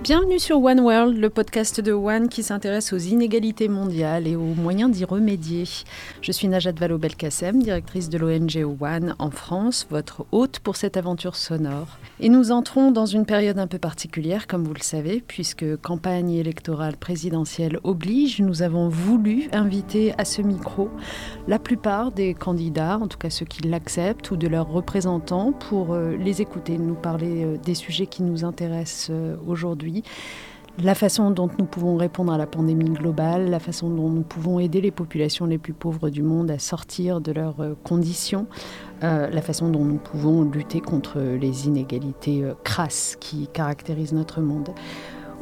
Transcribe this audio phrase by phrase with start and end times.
[0.00, 4.54] Bienvenue sur One World, le podcast de One qui s'intéresse aux inégalités mondiales et aux
[4.54, 5.64] moyens d'y remédier.
[6.22, 11.34] Je suis Najat Vallaud-Belkacem, directrice de l'ONG One en France, votre hôte pour cette aventure
[11.34, 11.98] sonore.
[12.20, 16.30] Et nous entrons dans une période un peu particulière, comme vous le savez, puisque campagne
[16.30, 20.90] électorale présidentielle oblige, nous avons voulu inviter à ce micro
[21.48, 25.92] la plupart des candidats, en tout cas ceux qui l'acceptent, ou de leurs représentants, pour
[25.92, 29.36] euh, les écouter, nous parler euh, des sujets qui nous intéressent euh,
[30.82, 34.60] la façon dont nous pouvons répondre à la pandémie globale, la façon dont nous pouvons
[34.60, 38.46] aider les populations les plus pauvres du monde à sortir de leurs euh, conditions,
[39.02, 44.40] euh, la façon dont nous pouvons lutter contre les inégalités euh, crasses qui caractérisent notre
[44.40, 44.70] monde.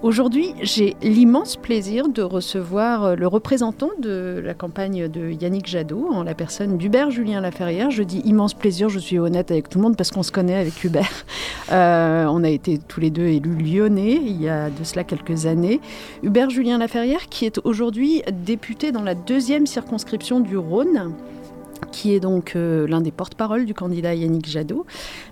[0.06, 6.10] Aujourd'hui, j'ai l'immense plaisir de recevoir euh, le représentant de la campagne de Yannick Jadot,
[6.12, 7.90] en la personne d'Hubert Julien Laferrière.
[7.90, 10.54] Je dis immense plaisir, je suis honnête avec tout le monde parce qu'on se connaît
[10.54, 11.10] avec Hubert.
[11.72, 15.46] Euh, on a été tous les deux élus lyonnais il y a de cela quelques
[15.46, 15.80] années.
[16.22, 21.12] Hubert Julien Laferrière qui est aujourd'hui député dans la deuxième circonscription du Rhône
[21.92, 24.86] qui est donc euh, l'un des porte-parole du candidat Yannick Jadot,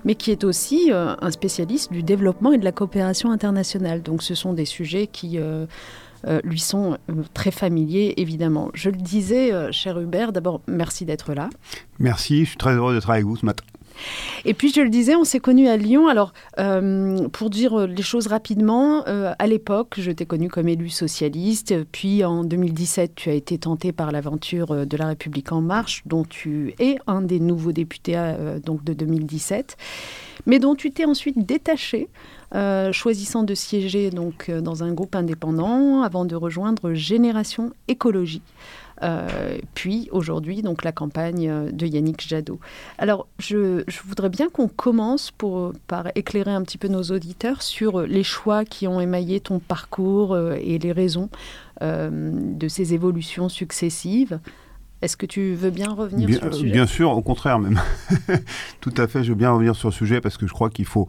[0.05, 4.03] mais qui est aussi euh, un spécialiste du développement et de la coopération internationale.
[4.03, 5.67] Donc ce sont des sujets qui euh,
[6.43, 6.97] lui sont
[7.35, 8.71] très familiers, évidemment.
[8.73, 11.51] Je le disais, cher Hubert, d'abord, merci d'être là.
[11.99, 13.65] Merci, je suis très heureux d'être avec vous ce matin.
[14.45, 16.09] Et puis, je le disais, on s'est connus à Lyon.
[16.09, 20.89] Alors, euh, pour dire les choses rapidement, euh, à l'époque, je t'ai connu comme élu
[20.89, 21.75] socialiste.
[21.93, 26.03] Puis, en 2017, tu as été tenté par l'aventure euh, de La République En Marche,
[26.07, 28.15] dont tu es un des nouveaux députés
[28.65, 29.77] donc de 2017,
[30.47, 32.09] mais dont tu t'es ensuite détaché.
[32.93, 38.43] choisissant de siéger donc dans un groupe indépendant avant de rejoindre Génération Écologie.
[39.03, 42.61] Euh, puis aujourd'hui, donc la campagne de Yannick Jadot.
[42.99, 48.03] Alors, je, voudrais bien qu'on commence pour, par éclairer un petit peu nos auditeurs sur
[48.03, 51.29] les choix qui ont émaillé ton parcours euh, et les raisons
[51.83, 54.39] euh, de ces évolutions successives.
[55.03, 56.73] Est-ce que tu veux bien revenir sur le sujet?
[56.73, 57.81] Bien sûr, au contraire même.
[58.81, 60.87] Tout à fait, je veux bien revenir sur le sujet parce que je crois qu'il
[60.87, 61.09] faut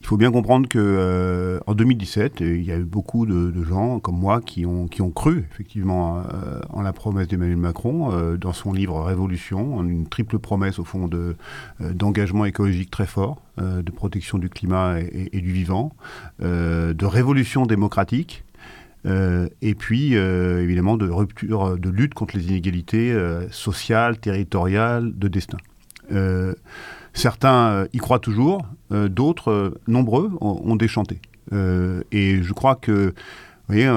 [0.00, 3.98] il faut bien comprendre que euh, en 2017, il y a eu beaucoup de, gens
[3.98, 8.72] comme moi qui ont, cru effectivement euh, en la promesse d'Emmanuel Macron euh, dans son
[8.72, 11.36] livre Révolution, une triple promesse au fond de
[11.80, 15.92] d'engagement écologique très fort, de protection du climat et, et du vivant,
[16.40, 18.44] de révolution démocratique.
[19.04, 23.16] et puis évidemment de rupture, de lutte contre les inégalités
[23.50, 25.58] sociales, territoriales, de destin.
[27.18, 28.62] Certains euh, y croient toujours,
[28.92, 31.20] euh, d'autres, euh, nombreux, ont, déchanté.
[31.50, 33.12] et je crois que
[33.66, 33.90] voyez,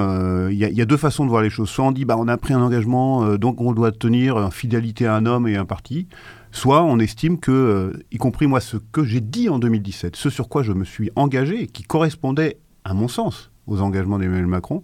[0.50, 1.68] il y, a deux façons de voir les choses.
[1.68, 5.06] Soit on dit, bah, on a pris un engagement, donc on doit tenir en fidélité
[5.06, 6.08] à un homme et à un parti.
[6.50, 10.48] Soit on estime que, y compris moi, ce que j'ai dit en 2017, ce sur
[10.48, 14.82] quoi je me suis engagé, qui correspondait, à mon sens, aux engagements d'Emmanuel Macron,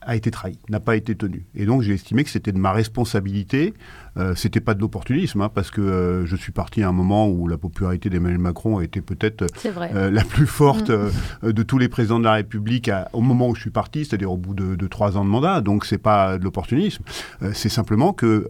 [0.00, 1.46] a, été trahi, n'a pas été tenu.
[1.54, 3.74] Et donc j'ai estimé que c'était de ma responsabilité
[4.18, 7.28] euh, c'était pas de l'opportunisme, hein, parce que euh, je suis parti à un moment
[7.28, 11.52] où la popularité d'Emmanuel Macron était peut-être euh, la plus forte mm.
[11.52, 14.36] de tous les présidents de la République au moment où je suis parti, c'est-à-dire au
[14.36, 15.60] bout de, trois ans de mandat.
[15.60, 17.02] Donc c'est pas de l'opportunisme.
[17.52, 18.46] c'est simplement que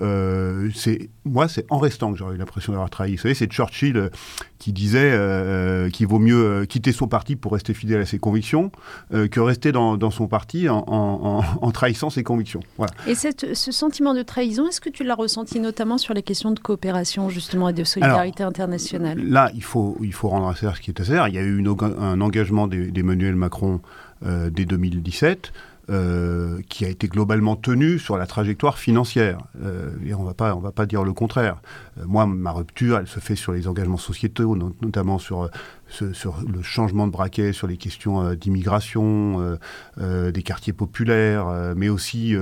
[0.74, 3.16] c'est moi, c'est en restant que j'aurais eu l'impression d'avoir trahi.
[3.16, 4.10] Vous savez, c'est Churchill
[4.58, 8.70] qui disait qu'il vaut mieux quitter son parti pour rester fidèle à ses convictions
[9.10, 12.60] que rester dans, son parti en, trahissant ses convictions.
[12.76, 12.92] Voilà.
[13.06, 16.52] Et cette, ce sentiment de trahison, est-ce que tu l'as ressenti notamment sur les questions
[16.52, 19.18] de coopération justement et de solidarité internationale.
[19.18, 21.64] Là, il faut, il faut rendre à ce qui est à Il y a eu
[21.80, 23.80] un engagement d'Emmanuel Macron
[24.24, 25.52] euh, dès 2017.
[25.88, 29.38] Euh, qui a été globalement tenu sur la trajectoire financière.
[29.62, 31.62] Euh, et on ne va pas dire le contraire.
[32.04, 35.48] moi, ma rupture, elle se fait sur les engagements sociétaux, notamment sur
[35.88, 39.56] sur le changement de braquet, sur les questions euh, d'immigration, euh,
[40.00, 41.46] euh, des quartiers populaires,
[41.76, 42.34] mais aussi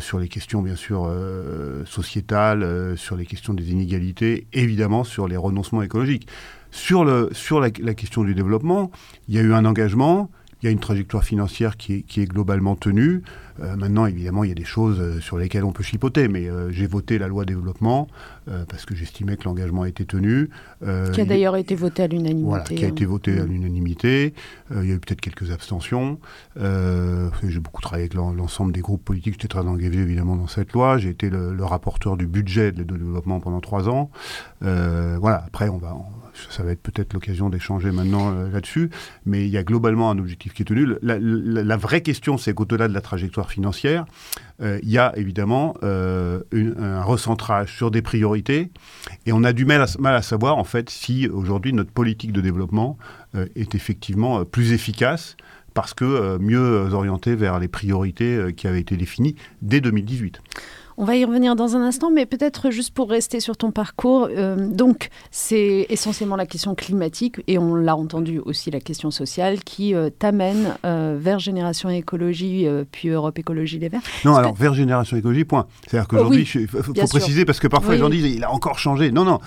[0.00, 1.10] sur les questions bien sûr
[1.86, 6.28] sociétales, sur les questions des inégalités, évidemment sur les renoncements écologiques.
[6.70, 8.90] Sur, le, sur la, question du développement,
[9.28, 10.30] il y a eu un engagement,
[10.64, 13.22] il y a une trajectoire financière qui est, qui est globalement tenue.
[13.60, 16.48] Euh, maintenant, évidemment, il y a des choses euh, sur lesquelles on peut chipoter, mais
[16.48, 18.08] euh, j'ai voté la loi développement
[18.68, 20.50] parce que j'estimais que l'engagement était tenu.
[21.14, 22.46] qui a d'ailleurs été voté à l'unanimité.
[22.46, 23.08] Voilà, qui a été hein.
[23.08, 23.48] voté à mm.
[23.48, 24.34] l'unanimité.
[24.70, 26.18] il y a eu peut-être quelques abstentions.
[26.56, 29.34] j'ai beaucoup travaillé avec l'ensemble des groupes politiques.
[29.34, 30.98] J'étais très engagé évidemment dans cette loi.
[30.98, 34.10] J'ai été le, rapporteur du budget de, développement pendant trois ans.
[34.60, 35.96] voilà, après, on va
[36.50, 38.90] ça va être peut-être l'occasion d'échanger maintenant euh, là-dessus,
[39.24, 40.86] mais il y a globalement un objectif qui est tenu.
[41.02, 44.04] La, vraie question, c'est qu'au-delà de la trajectoire financière,
[44.60, 48.70] euh, il y a évidemment euh, un recentrage sur des priorités,
[49.26, 52.98] et on a du mal à, savoir en fait si aujourd'hui notre politique de développement
[53.56, 55.36] est effectivement plus efficace
[55.74, 60.40] parce que mieux orienté vers les priorités qui avaient été définies dès 2018.
[60.96, 64.28] On va y revenir dans un instant, mais peut-être juste pour rester sur ton parcours.
[64.30, 69.60] Euh, donc, c'est essentiellement la question climatique, et on l'a entendu aussi la question sociale,
[69.64, 74.02] qui euh, t'amène euh, vers Génération Écologie, puis Europe Écologie Les Verts.
[74.24, 75.66] Non, alors vers Génération Écologie, point.
[75.88, 79.10] C'est-à-dire qu'aujourd'hui, il faut, préciser, parce que parfois les gens disent il a encore changé.
[79.10, 79.40] Non, non.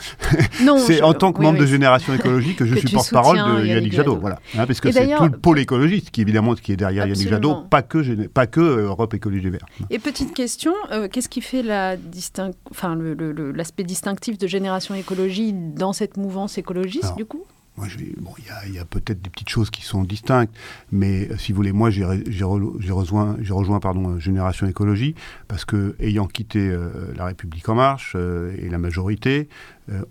[0.64, 3.94] non c'est en tant que membre de Génération Écologie que je suis porte-parole de Yannick,
[3.94, 4.18] Jadot.
[4.18, 4.40] Voilà.
[4.58, 7.64] Hein, parce que c'est tout le pôle écologiste qui, évidemment, qui est derrière Yannick Jadot,
[7.70, 9.66] pas que, pas que Europe Écologie Les Verts.
[9.90, 10.74] Et petite question,
[11.12, 17.16] qu'est-ce qui qui fait l'aspect enfin, le, distinctif de Génération Écologie dans cette mouvance écologiste,
[17.16, 17.46] du coup?
[17.78, 17.86] moi,
[18.18, 18.32] bon,
[18.66, 20.52] il y a, peut-être des petites choses qui sont distinctes,
[20.92, 22.04] mais euh, si vous voulez, moi, j'ai
[22.44, 25.14] rejoint, rejoint pardon, Génération Écologie
[25.48, 29.48] parce que, ayant quitté euh, La République En Marche euh, et la majorité,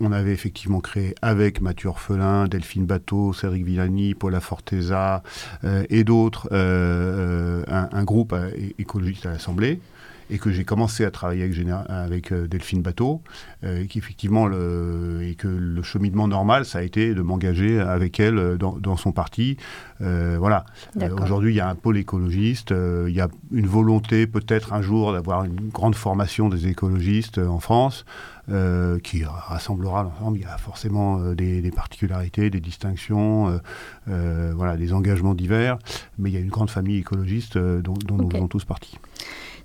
[0.01, 5.23] on avait effectivement créé avec Mathieu Orphelin, Delphine Bateau, Cédric Villani, Paula Forteza
[5.91, 8.35] et d'autres un, un, groupe
[8.79, 9.79] écologiste à l'Assemblée
[10.31, 11.59] et que j'ai commencé à travailler avec,
[11.89, 13.23] avec euh, Delphine Bateau,
[13.65, 18.19] euh, et qu'effectivement, le, et que le cheminement normal, ça a été de m'engager avec
[18.21, 19.57] elle euh, dans, son parti.
[20.01, 20.65] voilà.
[21.23, 25.13] Aujourd'hui, il y a un pôle écologiste, il y a une volonté peut-être un jour
[25.13, 28.05] d'avoir une grande formation des écologistes en France.
[29.03, 30.39] qui rassemblera l'ensemble.
[30.39, 33.61] Il y a forcément des, particularités, des distinctions,
[34.07, 35.79] voilà, des engagements divers,
[36.19, 38.99] mais il y a une grande famille écologiste dont, nous faisons tous partie.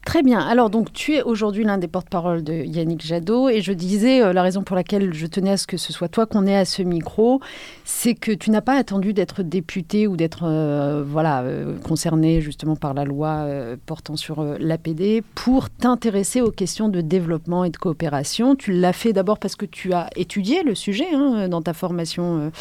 [0.05, 0.39] Très bien.
[0.39, 3.49] Alors, donc, tu es aujourd'hui l'un des porte-parole de Yannick Jadot.
[3.49, 6.07] Et je disais, euh, la raison pour laquelle je tenais à ce que ce soit
[6.07, 7.39] toi qu'on ait à ce micro,
[7.85, 12.75] c'est que tu n'as pas attendu d'être député ou d'être euh, voilà, euh, concerné justement
[12.75, 13.45] par la loi
[13.85, 18.55] portant sur l'APD pour t'intéresser aux questions de développement et de coopération.
[18.55, 22.51] Tu l'as fait d'abord parce que tu as étudié le sujet hein, dans ta formation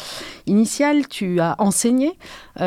[0.45, 1.07] initiale.
[1.07, 2.17] Tu as enseigné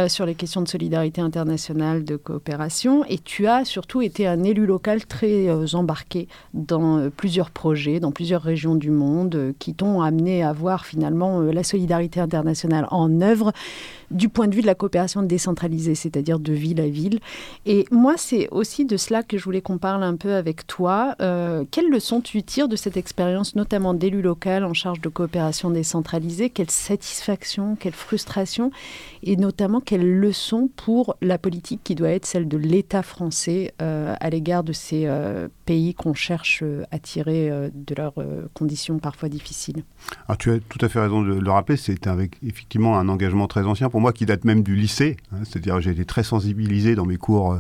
[0.08, 3.04] sur les questions de solidarité internationale, de coopération.
[3.08, 8.00] Et tu as surtout été un élu local très euh, embarqué dans euh, plusieurs projets,
[8.00, 12.86] dans plusieurs régions du monde, euh, qui t'ont amené à voir finalement la solidarité internationale
[12.90, 13.52] en œuvre
[14.14, 17.20] du point de vue de la coopération décentralisée, c'est-à-dire de ville à ville.
[17.66, 21.14] Et moi, c'est aussi de cela que je voulais qu'on parle un peu avec toi.
[21.18, 26.50] quelles leçons tu tires de cette expérience, notamment d'élu local en charge de coopération décentralisée?
[26.50, 28.70] Quelle satisfaction, quelle frustration?
[29.22, 34.30] Et notamment, quelles leçons pour la politique qui doit être celle de l'État français à
[34.30, 38.14] l'égard de ces euh, pays qu'on cherche euh, à tirer euh, de leurs
[38.54, 39.82] conditions parfois difficiles.
[40.28, 43.46] Alors tu as tout à fait raison de le rappeler, c'est avec effectivement un engagement
[43.46, 45.38] très ancien pour moi qui date même du lycée, hein.
[45.44, 47.58] c'est-à-dire j'ai été très sensibilisé dans mes cours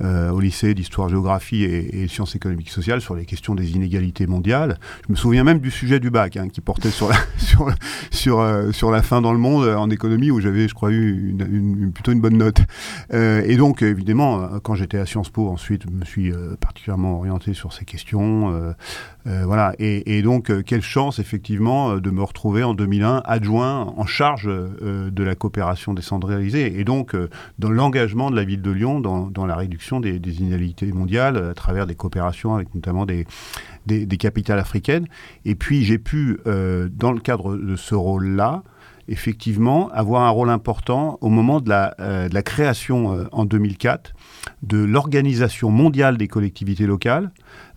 [0.00, 4.78] au lycée d'histoire-géographie et, sciences économiques sociales sur les questions des inégalités mondiales.
[5.06, 7.16] Je me souviens même du sujet du bac hein, qui portait sur la,
[8.10, 11.92] sur, sur, la fin dans le monde en économie où j'avais je crois eu une,
[11.92, 12.60] plutôt une bonne note.
[13.12, 17.39] et donc évidemment quand j'étais à Sciences Po ensuite je me suis euh, particulièrement orienté
[17.54, 18.54] sur ces questions.
[18.54, 18.72] Euh,
[19.26, 19.74] euh, voilà.
[19.78, 25.34] Et, donc, quelle chance, effectivement, de me retrouver en 2001 adjoint en charge de la
[25.34, 27.16] coopération décentralisée et donc
[27.58, 31.86] dans l'engagement de la ville de Lyon dans, la réduction des, inégalités mondiales à travers
[31.86, 33.26] des coopérations avec notamment des,
[33.86, 35.06] des, capitales africaines.
[35.44, 38.62] Et puis, j'ai pu, dans le cadre de ce rôle-là,
[39.10, 44.14] effectivement avoir un rôle important au moment de la, de la création en 2004
[44.62, 47.30] de l'Organisation mondiale des collectivités locales,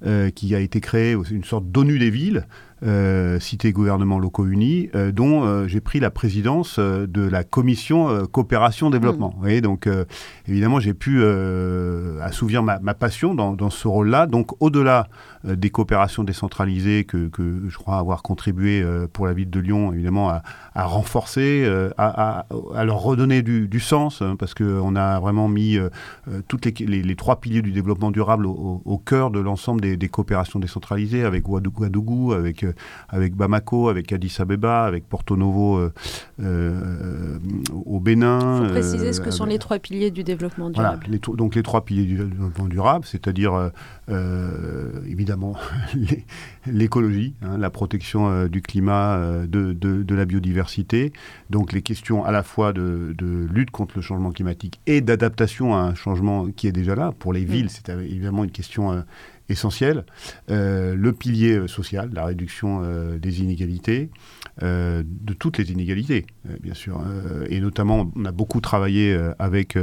[0.06, 2.46] euh, qui a été créée, une sorte d'ONU des villes,
[2.86, 8.26] euh, cité gouvernements locaux unis, euh, dont euh, j'ai pris la présidence de la commission
[8.28, 9.30] coopération développement.
[9.30, 9.34] Mm.
[9.36, 9.88] Vous voyez, donc
[10.48, 11.24] évidemment j'ai pu
[12.22, 14.28] assouvir ma, passion dans, dans ce rôle-là.
[14.28, 15.08] Donc au-delà
[15.44, 20.30] des coopérations décentralisées que, que, je crois avoir contribué pour la ville de Lyon, évidemment
[20.30, 22.46] à, à renforcer, à,
[22.76, 25.78] à, leur redonner du, du sens, hein, parce qu'on a vraiment mis
[26.48, 30.10] toutes les, les, trois piliers du développement durable au, au cœur de l'ensemble des, des,
[30.10, 32.66] coopérations décentralisées, avec Ouagadougou, avec
[33.10, 35.92] avec Bamako, avec Addis Abeba, avec Porto Novo euh,
[36.42, 37.38] euh,
[37.86, 38.62] au Bénin.
[38.62, 41.06] Il faut préciser ce que sont les trois piliers du développement durable.
[41.08, 43.72] Voilà, donc les trois piliers du développement durable, c'est-à-dire
[45.08, 45.33] évidemment
[46.66, 51.14] l'écologie, hein, la protection du climat, de, de, la biodiversité,
[51.50, 55.76] donc les questions à la fois de, de lutte contre le changement climatique et d'adaptation
[55.76, 57.14] à un changement qui est déjà là.
[57.18, 59.04] Pour les villes, c'est évidemment une question
[59.50, 60.06] essentiel.
[60.50, 64.10] Euh, le pilier euh, social, la réduction euh, des inégalités,
[64.62, 66.26] de toutes les inégalités,
[66.62, 67.02] bien sûr.
[67.50, 69.78] et notamment, on a beaucoup travaillé avec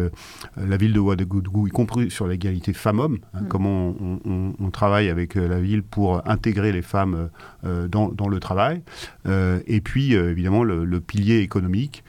[0.56, 3.48] la ville de Ouagadougou, y compris sur l'égalité femmes-hommes, hein, mm.
[3.48, 7.30] comment on, travaille avec la ville pour intégrer les femmes
[7.64, 8.82] dans, le travail.
[9.26, 12.04] et puis, évidemment, le, pilier économique.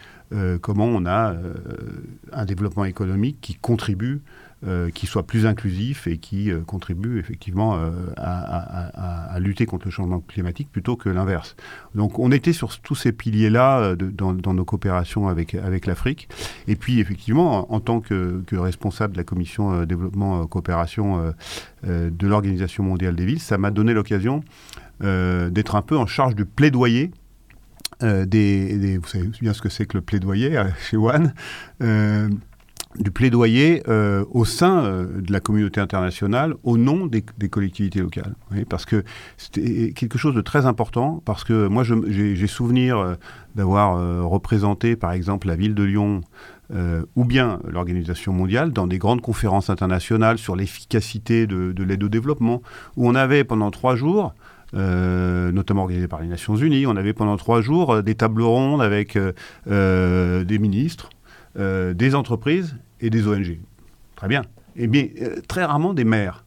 [0.61, 1.35] comment on a
[2.31, 4.50] un développement économique qui contribue euh,
[4.93, 10.19] qui soit plus inclusif et qui euh, contribue effectivement euh, à, lutter contre le changement
[10.19, 11.55] climatique plutôt que l'inverse.
[11.95, 16.29] Donc on était sur tous ces piliers-là dans, nos coopérations avec, avec l'Afrique.
[16.67, 21.33] Et puis effectivement, en, tant que, responsable de la commission développement coopération
[21.83, 24.43] de l'Organisation mondiale des villes, ça m'a donné l'occasion
[24.99, 27.11] d'être un peu en charge du plaidoyer
[28.01, 31.33] des, vous savez bien ce que c'est que le plaidoyer chez One,
[32.99, 38.35] du plaidoyer euh, au sein euh, de la communauté internationale au nom des, collectivités locales.
[38.69, 39.03] parce que
[39.37, 43.15] c'était quelque chose de très important, parce que moi j'ai souvenir euh,
[43.55, 43.97] d'avoir
[44.29, 46.21] représenté par exemple la ville de Lyon
[47.17, 52.07] ou bien l'Organisation mondiale dans des grandes conférences internationales sur l'efficacité de, de l'aide au
[52.07, 52.61] développement,
[52.95, 54.33] où on avait pendant trois jours
[54.73, 56.85] notamment organisées par les Nations Unies.
[56.87, 59.17] On avait pendant trois jours des tables rondes avec
[59.67, 61.09] des ministres,
[61.59, 63.59] euh, des entreprises et des ONG.
[64.15, 64.41] Très bien.
[64.77, 66.45] Et eh bien, euh, très rarement des maires,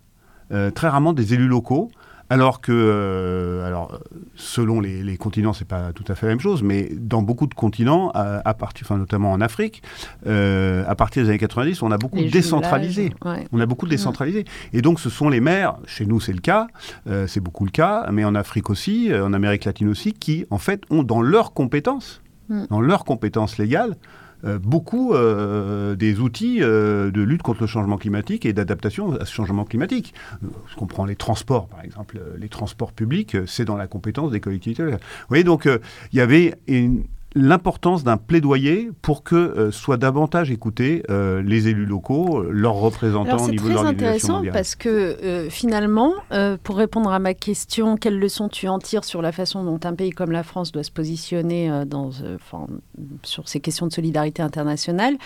[0.51, 1.91] euh, très rarement des élus locaux,
[2.31, 4.01] alors que, alors,
[4.35, 7.47] selon les, les continents, c'est pas tout à fait la même chose, mais dans beaucoup
[7.47, 9.83] de continents, à, partir, enfin, notamment en Afrique,
[10.25, 13.13] à partir des années 90, on a beaucoup décentralisé.
[13.53, 14.47] On a beaucoup décentralisé.
[14.73, 16.69] Et donc, ce sont les maires, chez nous c'est le cas,
[17.27, 20.83] c'est beaucoup le cas, mais en Afrique aussi, en Amérique latine aussi, qui, en fait,
[20.89, 22.65] ont dans leurs compétences, mm.
[22.71, 23.97] dans leurs compétences légales,
[24.59, 29.33] beaucoup euh, des outils euh, de lutte contre le changement climatique et d'adaptation à ce
[29.33, 30.15] changement climatique.
[30.69, 34.85] Je comprends les transports, par exemple, les transports publics, c'est dans la compétence des collectivités.
[34.85, 34.99] Vous
[35.29, 35.67] voyez, donc
[36.13, 41.69] il y avait une, l'importance d'un plaidoyer pour que euh, soient davantage écoutés euh, les
[41.69, 44.53] élus locaux, leurs représentants au niveau de l'organisation mondiale.
[44.53, 46.15] C'est intéressant parce que euh, finalement,
[46.63, 49.95] pour répondre à ma question, quelles leçons tu en tires sur la façon dont un
[49.95, 52.11] pays comme la France doit se positionner dans,
[53.23, 55.17] sur ces questions de solidarité internationale?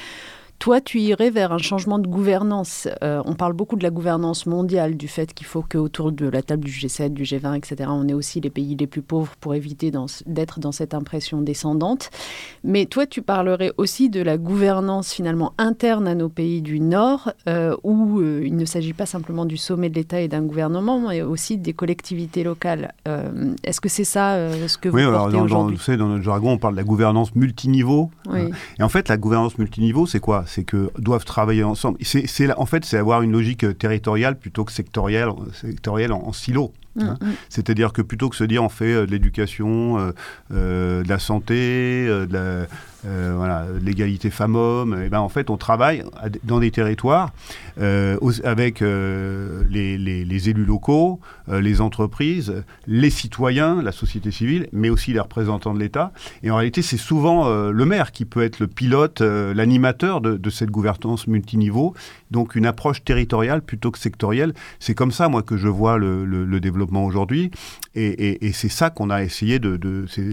[0.59, 2.89] Toi, tu irais vers un changement de gouvernance.
[3.05, 6.43] Euh, on parle beaucoup de la gouvernance mondiale, du fait qu'il faut qu'autour de la
[6.43, 9.55] table du G7, du G20, etc., on ait aussi les pays les plus pauvres pour
[9.55, 9.93] éviter
[10.27, 12.11] d'être dans cette impression descendante.
[12.65, 17.33] Mais toi, tu parlerais aussi de la gouvernance finalement interne à nos pays du Nord,
[17.49, 20.99] euh, où euh, il ne s'agit pas simplement du sommet de l'État et d'un gouvernement,
[20.99, 22.95] mais aussi des collectivités locales.
[23.65, 24.37] Est-ce que c'est ça
[24.67, 25.77] ce que vous oui, aujourd'hui?
[25.77, 28.11] Vous savez, dans notre jargon, on parle de la gouvernance multiniveau.
[28.29, 28.51] Oui.
[28.79, 30.45] Et en fait, la gouvernance multiniveau, c'est quoi?
[30.49, 31.99] C'est que doivent travailler ensemble.
[32.03, 36.73] C'est, en fait, c'est avoir une logique euh, territoriale plutôt que sectorielle, sectorielle en, silo.
[36.99, 37.17] Mm, hein.
[37.21, 37.27] mm.
[37.49, 40.13] C'est-à-dire que plutôt que se dire on fait euh, de l'éducation,
[40.51, 42.67] euh, de la santé, de la,
[43.07, 46.03] euh, voilà, l'égalité femmes-hommes, et eh ben en fait on travaille
[46.43, 47.31] dans des territoires
[47.81, 55.13] euh, avec euh, les, élus locaux, les entreprises, les citoyens, la société civile, mais aussi
[55.13, 56.13] les représentants de l'État.
[56.43, 60.71] Et en réalité c'est souvent le maire qui peut être le pilote, l'animateur de, cette
[60.71, 61.95] gouvernance multiniveau.
[62.31, 64.55] Donc une approche territoriale plutôt que sectorielle.
[64.81, 67.51] C'est comme ça moi que je vois le, développement aujourd'hui.
[67.95, 69.79] Et, c'est ça qu'on a essayé de,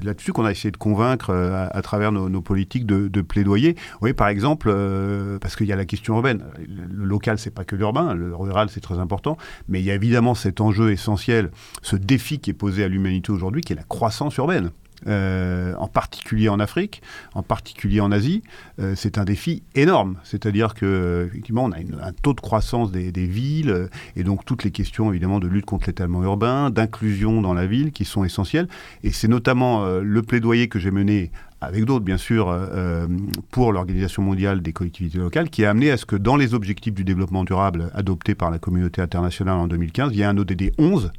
[0.03, 3.75] là-dessus qu'on a essayé de convaincre à, travers nos, politiques de, plaidoyer.
[4.15, 6.43] Par exemple, euh, parce qu'il y a la question urbaine.
[6.67, 9.95] Le local, c'est pas que l'urbain, le rural, c'est très important, mais il y a
[9.95, 13.83] évidemment cet enjeu essentiel, ce défi qui est posé à l'humanité aujourd'hui, qui est la
[13.83, 14.71] croissance urbaine.
[15.07, 17.01] Euh, en particulier en Afrique,
[17.33, 18.43] en particulier en Asie,
[18.79, 20.17] euh, c'est un défi énorme.
[20.23, 24.71] C'est-à-dire que effectivement, on a un taux de croissance des, villes et donc toutes les
[24.71, 28.67] questions évidemment de lutte contre l'étalement urbain, d'inclusion dans la ville qui sont essentielles.
[29.03, 31.31] Et c'est notamment le plaidoyer que j'ai mené
[31.65, 33.07] avec d'autres bien sûr, euh, euh,
[33.51, 36.93] pour l'Organisation mondiale des collectivités locales, qui a amené à ce que dans les objectifs
[36.93, 40.71] du développement durable adoptés par la communauté internationale en 2015, il y a un ODD
[40.77, 41.11] 11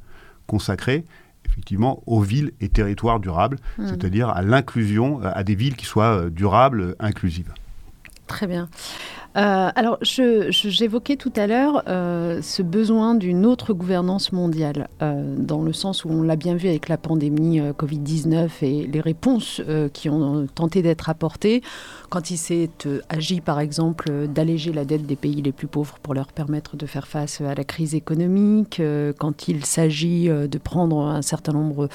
[0.47, 1.04] consacré
[1.49, 3.87] effectivement aux villes et territoires durables, hmm.
[3.87, 7.53] c'est-à-dire à l'inclusion, à des villes qui soient durables, inclusives.
[8.26, 8.69] Très bien.
[9.37, 15.61] Euh, alors, j'évoquais tout à l'heure euh, ce besoin d'une autre gouvernance mondiale, euh, dans
[15.61, 19.61] le sens où on l'a bien vu avec la pandémie Covid-19 et les réponses
[19.93, 21.62] qui ont tenté d'être apportées,
[22.09, 22.71] quand il s'est
[23.09, 26.87] agi, par exemple, d'alléger la dette des pays les plus pauvres pour leur permettre de
[26.87, 28.81] faire face à la crise économique,
[29.19, 31.88] quand il s'agit de prendre un certain nombre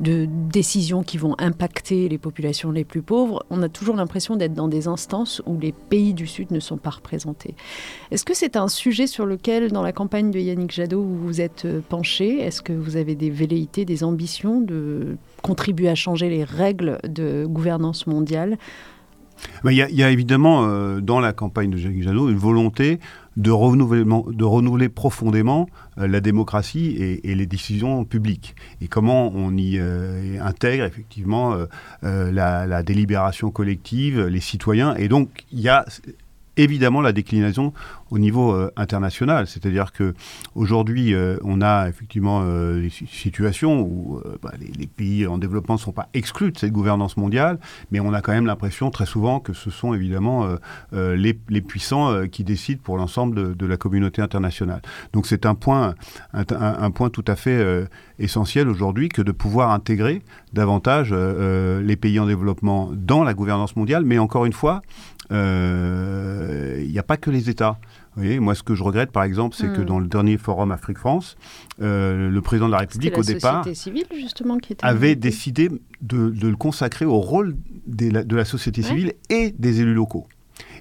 [0.00, 4.54] de décisions qui vont impacter les populations les plus pauvres, on a toujours l'impression d'être
[4.54, 7.54] dans des instances où les pays du Sud ne sont pas représentés.
[8.10, 11.40] Est-ce que c'est un sujet sur lequel, dans la campagne de Yannick Jadot, vous vous
[11.40, 12.40] êtes euh, penché?
[12.40, 17.46] Est-ce que vous avez des velléités, des ambitions de contribuer à changer les règles de
[17.46, 18.58] gouvernance mondiale?
[19.64, 22.98] Il y, a évidemment euh, dans la campagne de Yannick Jadot une volonté
[23.36, 28.56] de, renouvellement, de renouveler profondément la démocratie et, les décisions publiques.
[28.80, 29.78] Et comment on y
[30.40, 31.56] intègre effectivement
[32.02, 34.96] la, la délibération collective, les citoyens.
[34.96, 35.84] Et donc, il y a
[36.58, 37.72] évidemment la déclinaison
[38.10, 39.46] au niveau euh, international.
[39.46, 40.14] C'est-à-dire que
[40.54, 45.80] aujourd'hui, euh, on a effectivement euh, des situations où bah, les, pays en développement ne
[45.80, 47.58] sont pas exclus de cette gouvernance mondiale,
[47.90, 50.48] mais on a quand même l'impression très souvent que ce sont évidemment
[50.92, 54.80] les, puissants qui décident pour l'ensemble de, la communauté internationale.
[55.12, 55.94] Donc c'est un point,
[56.32, 57.86] un, point tout à fait
[58.18, 60.22] essentiel aujourd'hui que de pouvoir intégrer
[60.52, 64.82] davantage les pays en développement dans la gouvernance mondiale, mais encore une fois,
[65.30, 67.78] il n'y a pas que les États.
[68.18, 69.84] Vous moi, ce que je regrette, par exemple, c'est que hmm.
[69.84, 71.36] dans le dernier forum Afrique-France,
[71.80, 75.68] euh, le président de la République, au départ, civile, justement, qui avait décidé
[76.02, 77.56] de, le consacrer au rôle
[77.86, 80.26] de la société civile et des élus locaux.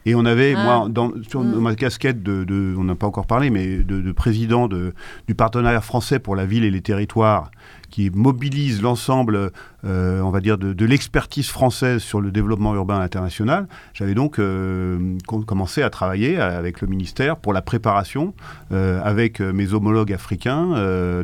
[0.05, 0.63] Et on avait, ah.
[0.63, 1.59] moi, dans, sur hmm.
[1.59, 6.35] ma casquette de, on n'a pas encore parlé, mais de, président du partenariat français pour
[6.35, 7.51] la ville et les territoires,
[7.89, 9.51] qui mobilise l'ensemble,
[9.85, 13.67] euh, on va dire, de, l'expertise française sur le développement urbain international.
[13.93, 18.33] J'avais donc euh, commencé à travailler avec le ministère pour la préparation,
[18.71, 20.67] euh, avec mes homologues africains,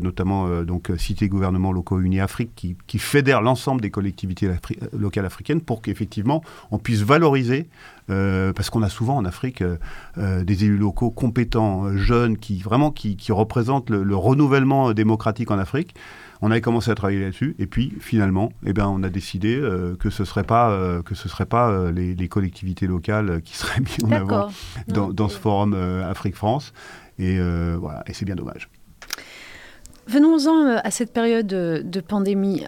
[0.02, 4.50] notamment donc Cité Gouvernements Locaux Unis Afrique, qui, qui fédère l'ensemble des collectivités
[4.98, 7.68] locales africaines pour qu'effectivement on puisse valoriser
[8.08, 9.64] parce qu'on a souvent en Afrique
[10.18, 15.96] des élus locaux compétents, jeunes, qui vraiment qui, représentent le, renouvellement démocratique en Afrique.
[16.46, 19.96] On avait commencé à travailler là-dessus, et puis finalement, eh ben, on a décidé euh,
[19.96, 23.56] que ce ne serait pas, euh, que ce serait pas euh, les, collectivités locales qui
[23.56, 24.50] seraient mises en avant
[24.90, 26.74] dans, ce forum Afrique-France.
[27.18, 27.40] Et
[27.78, 28.70] voilà, et c'est bien dommage.
[30.08, 32.66] Venons-en à cette période de pandémie.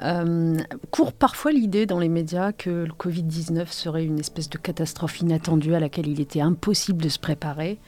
[0.92, 5.76] court parfois l'idée dans les médias que le Covid-19 serait une espèce de catastrophe inattendue
[5.76, 7.80] à laquelle il était impossible de se préparer.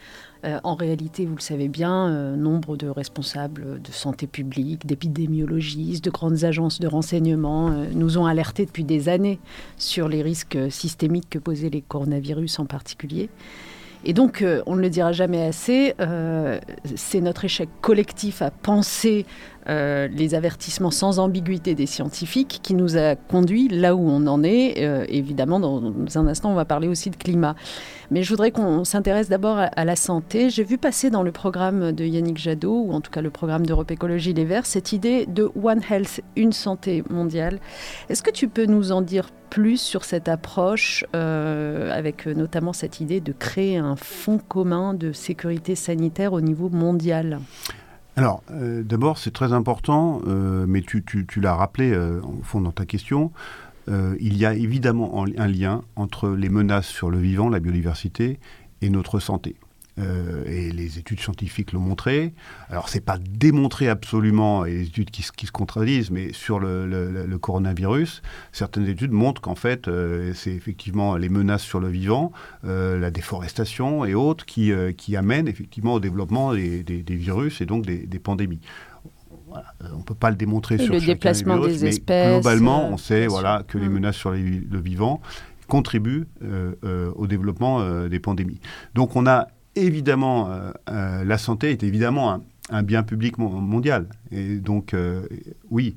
[0.46, 6.04] Euh, en réalité, vous le savez bien, euh, nombre de responsables de santé publique, d'épidémiologistes,
[6.04, 9.40] de grandes agences de renseignement euh, nous ont alertés depuis des années
[9.78, 13.30] sur les risques systémiques que posaient les coronavirus en particulier.
[14.06, 15.96] Et donc, on ne le dira jamais assez,
[16.96, 19.26] c'est notre échec collectif à penser
[19.70, 24.44] euh, les avertissements sans ambiguïté des scientifiques qui nous a conduit là où on en
[24.44, 24.76] est.
[24.78, 27.56] Euh, évidemment, dans, un instant, on va parler aussi de climat.
[28.10, 30.50] Mais je voudrais qu'on s'intéresse d'abord à, la santé.
[30.50, 33.66] J'ai vu passer dans le programme de Yannick Jadot, ou en tout cas le programme
[33.66, 37.60] d'Europe Écologie Les Verts, cette idée de One Health, une santé mondiale.
[38.10, 43.02] Est-ce que tu peux nous en dire plus sur cette approche, euh, avec notamment cette
[43.02, 47.40] idée de créer un fonds commun de sécurité sanitaire au niveau mondial?
[48.18, 51.04] Alors, euh, d'abord, c'est très important, euh, mais tu,
[51.40, 53.32] l'as rappelé euh, au fond dans ta question,
[54.20, 58.38] il y a évidemment un lien entre les menaces sur le vivant, la biodiversité,
[58.82, 59.56] et notre santé.
[60.00, 62.34] Euh, et les études scientifiques l'ont montré.
[62.70, 68.22] Alors, c'est pas démontré absolument, et les études qui, se contradisent, mais sur le, coronavirus,
[68.52, 72.32] certaines études montrent qu'en fait, euh, c'est effectivement les menaces sur le vivant,
[72.66, 77.86] euh, la déforestation et autres qui, qui amènent effectivement au développement des, virus et donc
[77.86, 78.62] des, pandémies.
[79.82, 82.42] on ne peut pas le démontrer sur le déplacement des, mais espèces.
[82.42, 83.94] Globalement, on sait voilà, que les mm.
[83.94, 85.22] menaces sur le vivant
[85.68, 86.28] contribuent
[87.16, 88.60] au développement des pandémies.
[88.94, 89.48] Donc on a
[89.86, 94.08] évidemment, euh, euh, la santé est évidemment un, bien public mondial.
[94.32, 95.26] Et donc, euh,
[95.70, 95.96] oui,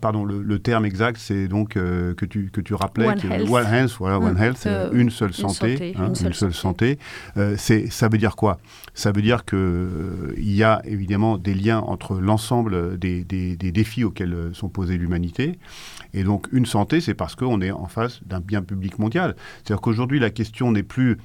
[0.00, 3.66] pardon, le, terme exact, c'est donc que, tu, que tu rappelais One que Health, One
[3.66, 6.98] Health, voilà, One Health, une seule santé, une seule, santé.
[7.58, 8.60] c'est, ça veut dire quoi?
[8.94, 13.72] Ça veut dire que il y a évidemment des liens entre l'ensemble des, des, des,
[13.72, 15.58] défis auxquels sont posés l'humanité.
[16.14, 19.36] Et donc, une santé, c'est parce qu'on est en face d'un bien public mondial.
[19.58, 21.18] C'est-à-dire qu'aujourd'hui, la question n'est plus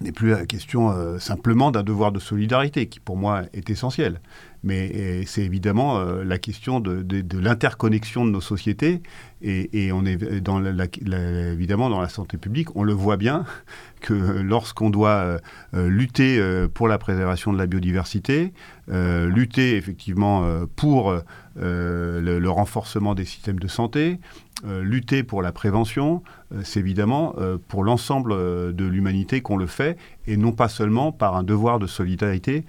[0.00, 4.20] n'est plus la question euh, simplement d'un devoir de solidarité, qui pour moi est essentiel.
[4.64, 7.04] Mais c'est évidemment euh, la question de,
[7.36, 9.02] l'interconnexion de nos sociétés.
[9.42, 13.44] Et, on est évidemment dans la santé publique, on le voit bien
[14.00, 15.38] que lorsqu'on doit
[15.74, 16.40] euh, lutter
[16.74, 18.52] pour la préservation de la biodiversité,
[18.88, 20.44] lutter effectivement
[20.76, 21.14] pour
[21.56, 24.18] le, renforcement des systèmes de santé,
[24.64, 26.22] euh, lutter pour la prévention,
[26.54, 28.32] euh, c'est évidemment euh, pour l'ensemble
[28.72, 32.64] de l'humanité qu'on le fait, et non pas seulement par un devoir de solidarité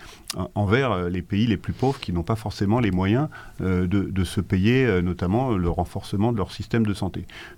[0.56, 3.28] envers les pays les plus pauvres qui n'ont pas forcément les moyens
[3.60, 6.63] de, se payer, notamment le renforcement de leur système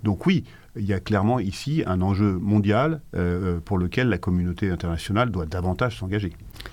[0.02, 0.44] Donc oui,
[0.76, 3.00] il y a clairement ici un enjeu mondial
[3.64, 6.32] pour lequel la communauté internationale doit davantage s'engager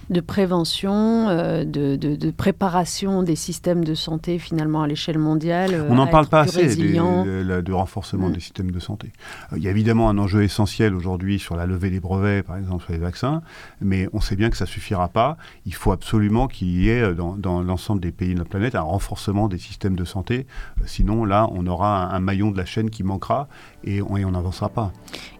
[0.09, 5.71] de prévention, euh, de, préparation des systèmes de santé finalement à l'échelle mondiale.
[5.73, 8.33] Euh, On n'en parle pas assez du renforcement mm.
[8.33, 9.11] des systèmes de santé.
[9.51, 12.57] Euh, il y a évidemment un enjeu essentiel aujourd'hui sur la levée des brevets, par
[12.57, 13.41] exemple sur les vaccins,
[13.81, 15.37] mais on sait bien que ça suffira pas.
[15.65, 19.47] Il faut absolument qu'il y ait dans, l'ensemble des pays de la planète un renforcement
[19.47, 20.47] des systèmes de santé.
[20.85, 23.47] sinon, là, on aura un, maillon de la chaîne qui manquera
[23.83, 24.91] et on n'avancera pas.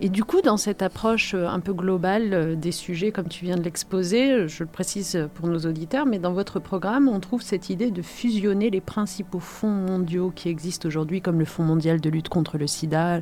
[0.02, 3.64] Et du coup, dans cette approche un peu globale des sujets, comme tu viens de
[3.64, 7.92] l'exposer, je le précise pour nos auditeurs, mais dans votre programme, on trouve cette idée
[7.92, 12.30] de fusionner les principaux fonds mondiaux qui existent aujourd'hui, comme le Fonds mondial de lutte
[12.30, 13.22] contre le sida,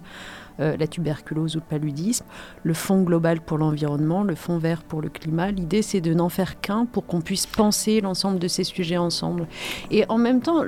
[0.61, 2.25] euh, la tuberculose ou le paludisme,
[2.63, 5.51] le Fonds global pour l'environnement, le Fonds vert pour le climat.
[5.51, 9.47] L'idée, c'est de n'en faire qu'un pour qu'on puisse penser l'ensemble de ces sujets ensemble.
[9.89, 10.63] Et en même temps,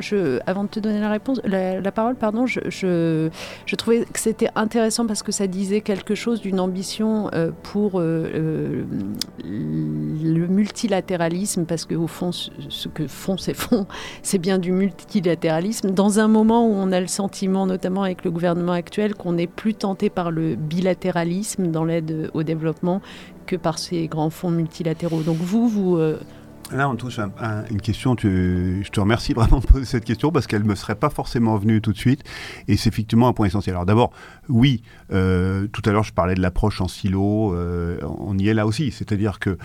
[0.46, 3.30] avant de te donner la réponse, la, parole, pardon, je,
[3.76, 8.84] trouvais que c'était intéressant parce que ça disait quelque chose d'une ambition euh, pour euh,
[9.44, 13.86] le multilatéralisme, parce qu'au fond, ce que font ces fonds,
[14.24, 18.32] c'est bien du multilatéralisme, dans un moment où on a le sentiment, notamment avec le
[18.32, 23.02] gouvernement actuel, qu'on n'est plus tenté par le bilatéralisme dans l'aide au développement
[23.46, 25.24] que par ces grands fonds multilatéraux.
[25.24, 25.98] Donc vous, vous...
[25.98, 26.22] Euh,
[26.72, 28.16] Là, on touche à, une question.
[28.18, 31.58] je te remercie vraiment de poser cette question parce qu'elle ne me serait pas forcément
[31.58, 32.24] venue tout de suite.
[32.70, 33.76] Et c'est effectivement un point essentiel.
[33.76, 34.12] Alors d'abord,
[34.48, 37.54] oui, euh, tout à l'heure, je parlais de l'approche en silo.
[37.54, 38.90] Euh, on y est là aussi.
[38.92, 39.58] C'est-à-dire que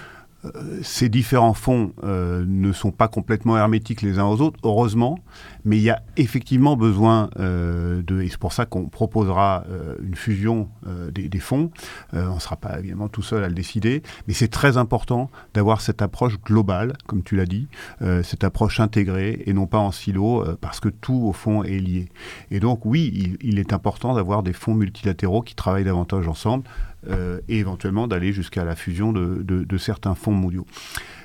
[0.83, 5.19] ces différents fonds euh, ne sont pas complètement hermétiques les uns aux autres, heureusement,
[5.65, 9.97] mais il y a effectivement besoin euh, de, et c'est pour ça qu'on proposera euh,
[10.03, 10.69] une fusion
[11.13, 11.71] des, fonds.
[12.13, 15.81] on ne sera pas évidemment tout seul à le décider, mais c'est très important d'avoir
[15.81, 17.69] cette approche globale, comme tu l'as dit,
[18.01, 22.09] cette approche intégrée et non pas en silo, parce que tout au fond est lié.
[22.51, 26.65] Et donc oui, il est important d'avoir des fonds multilatéraux qui travaillent davantage ensemble.
[27.07, 30.67] Euh, et éventuellement d'aller jusqu'à la fusion de, certains fonds mondiaux.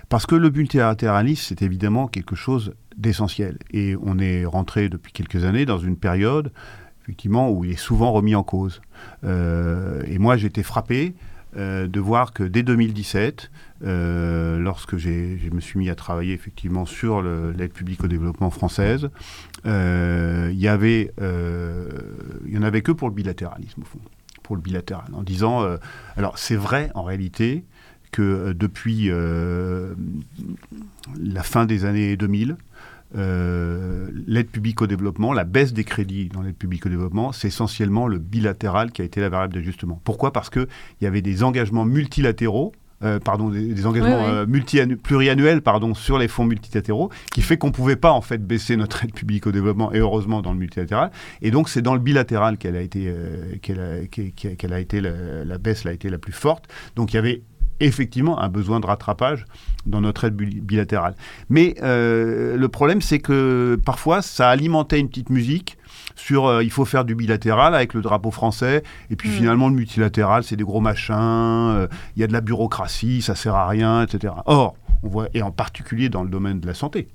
[0.07, 3.57] Parce que le multilatéralisme, c'est évidemment quelque chose d'essentiel.
[3.71, 6.51] Et on est rentré depuis quelques années dans une période,
[7.01, 8.81] effectivement, où il est souvent remis en cause.
[9.23, 11.15] Euh, et moi, j'ai été frappé
[11.57, 13.49] euh, de voir que dès 2017,
[13.81, 19.09] lorsque je me suis mis à travailler effectivement sur l'aide publique au développement française,
[19.65, 23.99] il y avait, il y en avait que pour le bilatéralisme au fond
[24.43, 25.77] pour le bilatéral, en disant, euh,
[26.17, 27.65] alors c'est vrai en réalité
[28.11, 29.95] que euh, depuis euh,
[31.19, 32.57] la fin des années 2000,
[33.15, 38.07] l'aide publique au développement, la baisse des crédits dans l'aide publique au développement, c'est essentiellement
[38.07, 40.01] le bilatéral qui a été la variable d'ajustement.
[40.03, 40.33] Pourquoi?
[40.33, 40.67] Parce qu'il
[41.01, 44.45] y avait des engagements multilatéraux euh, pardon, des, engagements euh,
[45.01, 48.77] pluriannuels pardon, sur les fonds multilatéraux, qui fait qu'on ne pouvait pas en fait baisser
[48.77, 51.11] notre aide publique au développement, et heureusement dans le multilatéral.
[51.41, 55.43] Et donc c'est dans le bilatéral qu'elle a été, euh, qu'elle a, a, été la,
[55.43, 56.65] la, baisse a été la plus forte.
[56.95, 57.41] Donc il y avait
[57.79, 59.45] effectivement un besoin de rattrapage
[59.85, 61.15] dans notre aide bilatérale.
[61.49, 65.77] Mais le problème, c'est que parfois, ça alimentait une petite musique
[66.15, 69.33] sur euh, il faut faire du bilatéral avec le drapeau français, et puis mm.
[69.33, 73.35] finalement le multilatéral, c'est des gros machins, euh, il y a de la bureaucratie, ça
[73.35, 74.33] sert à rien, etc.
[74.45, 77.07] Or, on voit, et en particulier dans le domaine de la santé,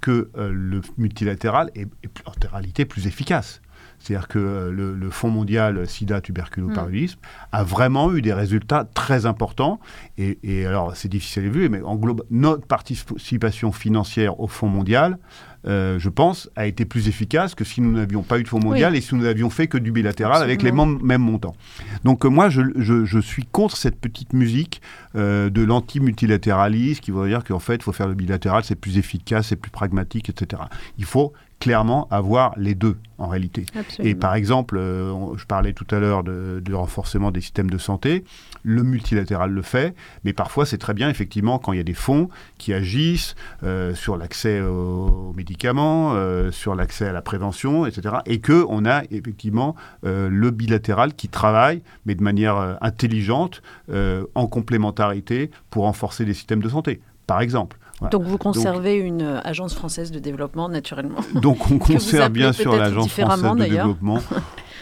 [0.00, 1.88] que euh, le multilatéral est,
[2.26, 3.60] en réalité plus efficace.
[3.98, 7.18] C'est-à-dire que le, Fonds mondial sida, tuberculose, mm.
[7.52, 9.80] a vraiment eu des résultats très importants.
[10.16, 15.18] Et, alors, c'est difficile à évaluer, mais en global, notre participation financière au Fonds mondial
[15.66, 18.60] euh, je pense, a été plus efficace que si nous n'avions pas eu de fonds
[18.60, 21.56] mondial et si nous n'avions fait que du bilatéral avec les mêmes montants.
[22.04, 24.80] Donc euh, moi, je, suis contre cette petite musique
[25.16, 28.98] euh, de l'anti-multilatéralisme qui voudrait dire qu'en fait, il faut faire le bilatéral, c'est plus
[28.98, 30.62] efficace, c'est plus pragmatique, etc.
[30.96, 33.66] Il faut clairement avoir les deux en réalité.
[33.98, 38.24] Et par exemple, euh, je parlais tout à l'heure de, renforcement des systèmes de santé,
[38.62, 41.94] le multilatéral le fait, mais parfois c'est très bien effectivement quand il y a des
[41.94, 48.16] fonds qui agissent euh, sur l'accès aux, médicaments, euh, sur l'accès à la prévention, etc.
[48.26, 55.50] Et que on a effectivement le bilatéral qui travaille, mais de manière intelligente, en complémentarité
[55.70, 57.78] pour renforcer les systèmes de santé, par exemple.
[58.10, 61.20] Donc vous conservez une euh, agence française de développement naturellement.
[61.34, 64.18] Donc on conserve bien sûr l'agence française de développement.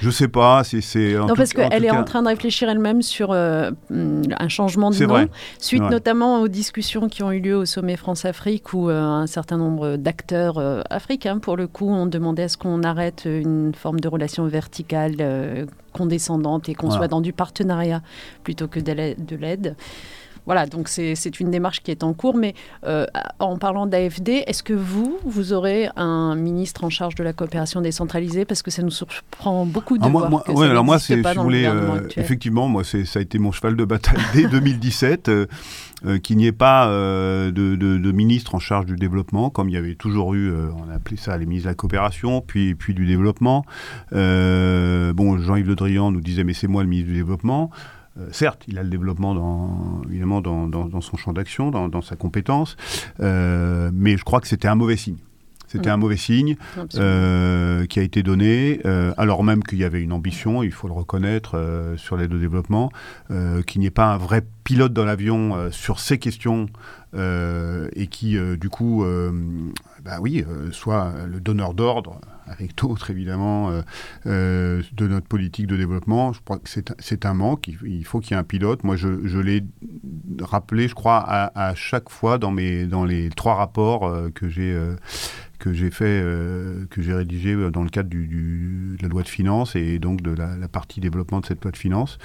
[0.03, 1.15] Je sais pas si c'est.
[1.15, 5.27] Non, parce qu'elle est en train de réfléchir elle-même sur euh, un changement de nom,
[5.59, 9.57] suite notamment aux discussions qui ont eu lieu au sommet France-Afrique, où euh, un certain
[9.57, 10.59] nombre d'acteurs
[10.91, 15.67] africains, pour le coup, ont demandé à ce qu'on arrête une forme de relation verticale,
[15.95, 18.03] condescendante, et qu'on soit dans du partenariat
[18.45, 19.77] plutôt que de l'aide.
[20.47, 22.37] Voilà, donc c'est une démarche qui est en cours.
[22.37, 22.55] Mais
[23.39, 27.81] en parlant d'AFD, est-ce que vous, vous aurez un ministre en charge de la coopération
[27.81, 28.45] décentralisée?
[28.45, 30.99] Parce que ça nous surprend beaucoup de ah, voir moi, que ouais, ça alors moi,
[30.99, 34.47] c'est, le gouvernement euh, effectivement, moi, c'est, ça a été mon cheval de bataille dès
[34.49, 35.47] 2017, euh,
[36.05, 39.69] euh, qu'il n'y ait pas euh, de, de- de ministre en charge du développement, comme
[39.69, 42.75] il y avait toujours eu, euh, on appelait ça les ministres de la coopération, puis,
[42.75, 43.65] puis du développement.
[44.13, 47.71] Euh, bon, Jean-Yves Le Drian nous disait, mais c'est moi le ministre du développement.
[48.19, 51.89] Euh, certes, il a le développement dans, évidemment dans, dans- dans son champ d'action, dans,
[51.89, 52.77] dans sa compétence,
[53.21, 55.17] euh, mais je crois que c'était un mauvais signe.
[55.69, 55.95] C'était Mm.
[55.95, 56.57] un mauvais signe
[56.95, 60.87] euh, qui a été donné, euh, alors même qu'il y avait une ambition, il faut
[60.87, 62.91] le reconnaître, euh, sur l'aide au développement,
[63.67, 66.67] qu'il n'y ait pas un vrai pilote dans l'avion sur ces questions
[67.15, 69.05] et qui, du coup,
[70.07, 73.83] bah oui, euh, soit le donneur d'ordre, avec d'autres évidemment, euh,
[74.27, 76.33] euh, de notre politique de développement.
[76.33, 78.85] Je crois que c'est un- manque, il, faut qu'il y ait un pilote.
[78.85, 79.65] Moi, je, l'ai
[80.41, 84.73] rappelé, je crois, à, chaque fois dans, mes, dans les trois rapports euh, que j'ai...
[84.73, 84.95] euh,
[85.59, 89.23] que j'ai fait, euh, que j'ai rédigé euh, dans le cadre du- de la loi
[89.23, 92.19] de finances et donc de la, la partie développement de cette loi de finances.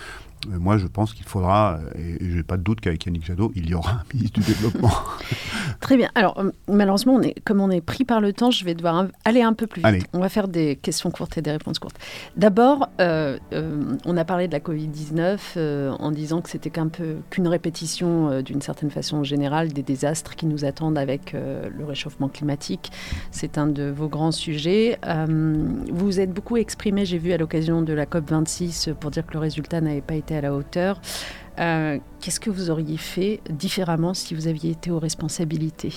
[0.47, 3.25] Euh, moi, je pense qu'il faudra, euh, et, je n'ai pas de doute qu'avec Yannick
[3.25, 4.91] Jadot, il y aura un ministre du développement.
[5.79, 6.09] Très bien.
[6.15, 9.07] Alors, euh, malheureusement, on est, comme on est pris par le temps, je vais devoir
[9.25, 9.85] aller un peu plus vite.
[9.85, 10.03] Allez.
[10.13, 11.97] On va faire des questions courtes et des réponses courtes.
[12.37, 16.87] D'abord, euh, euh, on a parlé de la Covid-19 euh, en disant que c'était qu'un
[16.87, 22.27] peu qu'une répétition, d'une certaine façon générale, des désastres qui nous attendent avec le réchauffement
[22.27, 22.91] climatique.
[23.31, 24.99] C'est un de vos grands sujets.
[25.27, 29.33] Vous vous êtes beaucoup exprimé, j'ai vu à l'occasion de la COP26, pour dire que
[29.33, 31.01] le résultat n'avait pas été à la hauteur.
[31.59, 35.93] Euh, Qu'est-ce que vous auriez fait différemment si vous aviez été aux responsabilités?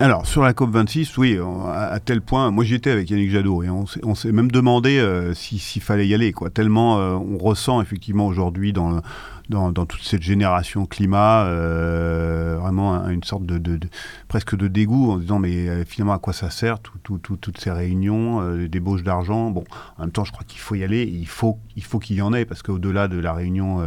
[0.00, 1.38] Alors, sur la COP26, oui,
[1.74, 5.34] à, tel point, moi j'y étais avec Yannick Jadot et on s'est- même demandé euh,
[5.34, 6.50] si- s'il fallait y aller, quoi.
[6.50, 9.00] Tellement euh, on ressent effectivement aujourd'hui dans, le-
[9.48, 13.80] dans, toute cette génération climat euh, vraiment un- une sorte de,
[14.28, 17.36] presque de dégoût en disant mais euh, finalement à quoi ça sert tout- tout- tout-
[17.36, 19.50] toutes ces réunions, euh, débauches d'argent?
[19.50, 19.64] Bon,
[19.96, 21.04] en même temps, je crois qu'il faut y aller.
[21.04, 23.80] Il faut, il faut qu'il y en ait parce qu'au-delà de la réunion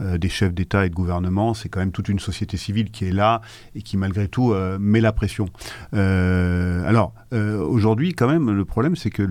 [0.00, 3.06] euh, des chefs d'État et de gouvernement, c'est quand même toute une société civile qui
[3.06, 3.40] est là
[3.74, 5.46] et qui malgré tout met la pression.
[5.92, 9.22] Alors, aujourd'hui, quand même, le problème, c'est que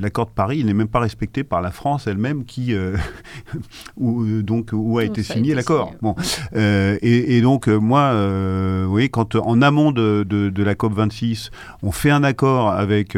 [0.00, 2.74] l'accord de Paris, n'est même pas respecté par la France elle-même, qui,
[3.96, 5.92] donc, a été a signé l'accord.
[6.02, 6.14] Bon,
[6.56, 10.62] Euh, et, et donc, euh, moi, euh, vous voyez, quand en amont de, de- de
[10.62, 11.50] la COP 26,
[11.82, 13.16] on fait un accord avec,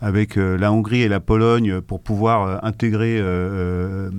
[0.00, 4.10] avec euh, la Hongrie et la Pologne pour pouvoir euh, intégrer, euh,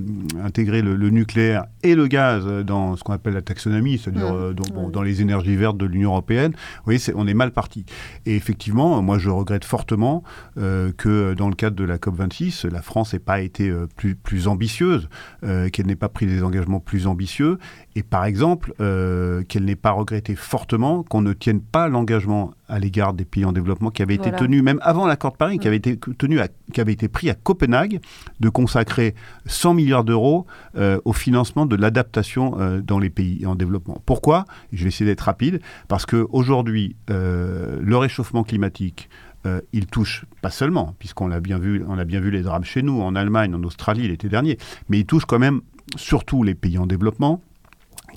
[0.43, 4.53] intégrer le, le nucléaire et le gaz dans ce qu'on appelle la taxonomie, c'est-à-dire Mmh.
[4.73, 4.91] bon, Mmh.
[4.91, 6.51] dans les énergies vertes de l'Union européenne.
[6.51, 7.85] Vous voyez, on est mal parti.
[8.25, 10.23] Et effectivement, moi, je regrette fortement
[10.55, 15.09] que dans le cadre de la COP26, la France n'ait pas été plus, plus ambitieuse,
[15.41, 17.57] qu'elle n'ait pas pris des engagements plus ambitieux,
[17.95, 22.79] et par exemple, euh, qu'elle n'ait pas regretté fortement qu'on ne tienne pas l'engagement à
[22.79, 25.65] l'égard des pays en développement qui avait été tenu, même avant l'accord de Paris, qui
[25.65, 25.69] Mm.
[25.69, 27.99] avait été tenu, à- qui avait été pris à Copenhague,
[28.39, 29.13] de consacrer
[29.45, 30.45] 100 milliards d'euros
[30.77, 34.01] euh, au financement de l'adaptation euh, dans les pays en développement.
[34.05, 34.45] Pourquoi?
[34.71, 39.09] Je vais essayer d'être rapide, parce qu'aujourd'hui, euh, le réchauffement climatique,
[39.45, 42.63] euh, il touche pas seulement, puisqu'on l'a bien vu, on a bien vu les drames
[42.63, 45.59] chez nous, en Allemagne, en Australie l'été dernier, mais il touche quand même
[45.97, 47.41] surtout les pays en développement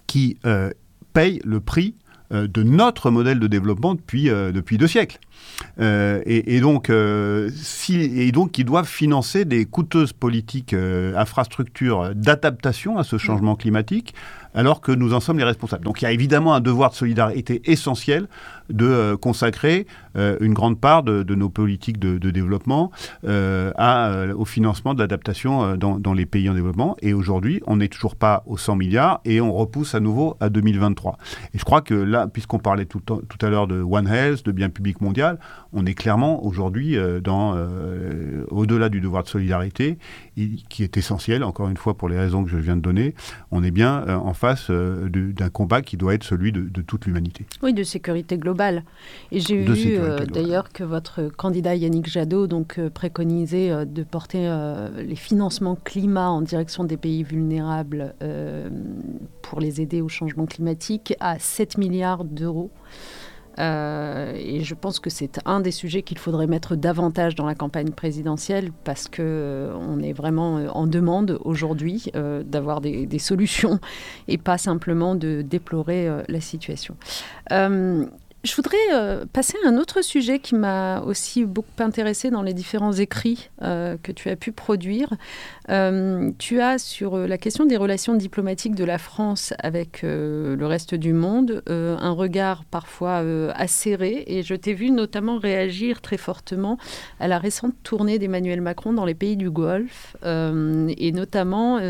[0.07, 0.71] qui euh,
[1.13, 1.95] payent le prix
[2.33, 5.19] euh, de notre modèle de développement depuis, euh, depuis deux siècles.
[5.81, 11.17] Euh, et, et donc, euh, si, et donc, qui doivent financer des coûteuses politiques, euh,
[11.17, 14.15] infrastructures d'adaptation à ce changement climatique,
[14.57, 15.85] alors que nous en sommes les responsables.
[15.85, 18.29] Donc, il y a évidemment un devoir de solidarité essentiel
[18.71, 22.93] de euh, consacrer une grande part de, de nos politiques de, de développement
[23.27, 26.97] à, au financement de l'adaptation dans, dans les pays en développement.
[27.03, 30.51] Et aujourd'hui, on n'est toujours pas aux 100 milliards et on repousse à nouveau à
[30.51, 31.19] 2023.
[31.53, 34.53] Et je crois que là, puisqu'on parlait tout, tout à l'heure de One Health, de
[34.53, 35.01] bien public
[35.73, 39.99] on est clairement aujourd'hui euh, dans euh, au-delà du devoir de solidarité,
[40.69, 43.15] qui est essentiel, encore une fois pour les raisons que je viens de donner,
[43.51, 47.07] on est bien euh, en face d'un combat qui doit être celui de, de toute
[47.07, 47.47] l'humanité.
[47.63, 48.85] Oui, de sécurité globale.
[49.33, 49.99] Et j'ai vu
[50.33, 54.49] d'ailleurs que votre candidat Yannick Jadot donc, préconisait de porter
[54.97, 58.15] les financements climat en direction des pays vulnérables
[59.43, 62.71] pour les aider au changement climatique à 7 milliards d'euros.
[63.59, 67.55] Euh, et je pense que c'est un des sujets qu'il faudrait mettre davantage dans la
[67.55, 72.11] campagne présidentielle parce que euh, on est vraiment euh, en demande aujourd'hui
[72.45, 73.79] d'avoir des, solutions
[74.29, 76.97] et pas simplement de déplorer la situation.
[78.45, 82.53] Je voudrais euh, passer à un autre sujet qui m'a aussi beaucoup intéressé dans les
[82.53, 85.15] différents écrits euh, que tu as pu produire.
[85.71, 90.95] Euh, tu as sur la question des relations diplomatiques de la France avec le reste
[90.95, 93.23] du monde un regard parfois
[93.55, 96.77] acéré et je t'ai vu notamment réagir très fortement
[97.21, 101.81] à la récente tournée d'Emmanuel Macron dans les pays du Golfe et notamment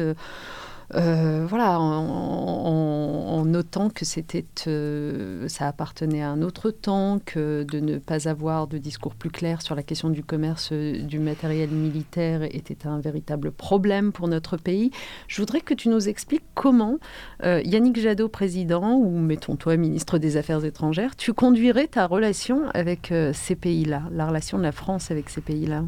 [0.94, 7.78] euh, voilà, en, notant que c'était, euh, ça appartenait à un autre temps, que de
[7.78, 12.42] ne pas avoir de discours plus clair sur la question du commerce du matériel militaire
[12.42, 14.90] était un véritable problème pour notre pays.
[15.28, 16.98] Je voudrais que tu nous expliques comment
[17.44, 22.62] euh, Yannick Jadot, président, ou mettons toi, ministre des Affaires étrangères, tu conduirais ta relation
[22.72, 25.84] avec ces pays-là, la relation de la France avec ces pays-là?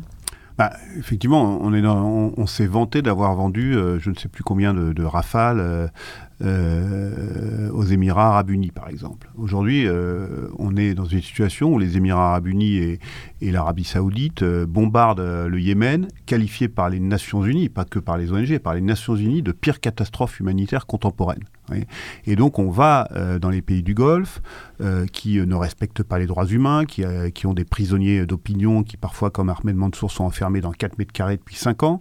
[0.58, 4.72] Bah, effectivement, on, est on, s'est vanté d'avoir vendu euh, je ne sais plus combien
[4.72, 5.86] de, de rafales euh,
[6.40, 9.30] euh, aux Émirats arabes unis, par exemple.
[9.36, 9.86] Aujourd'hui,
[10.58, 13.00] on est dans une situation où les Émirats arabes unis et,
[13.42, 18.32] et l'Arabie saoudite bombardent le Yémen, qualifié par les Nations unies, pas que par les
[18.32, 21.44] ONG, par les Nations unies de pire catastrophe humanitaire contemporaine.
[22.26, 24.40] Et donc on va euh, dans les pays du Golfe
[24.80, 28.82] euh, qui euh, ne respectent pas les droits humains, qui, qui ont des prisonniers d'opinion
[28.82, 32.00] qui parfois, comme Ahmed Mansour, sont enfermés dans 4 mètres carrés depuis 5 ans.